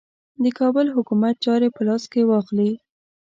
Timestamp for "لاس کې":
1.87-2.21